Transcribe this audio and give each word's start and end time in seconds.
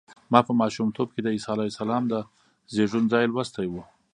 ما 0.31 0.39
په 0.47 0.51
ماشومتوب 0.61 1.07
کې 1.13 1.21
د 1.23 1.27
عیسی 1.35 1.49
علیه 1.53 1.71
السلام 1.71 2.03
د 2.07 2.13
زېږون 2.75 3.03
ځای 3.13 3.25
لوستی 3.31 3.67
و. 3.69 3.73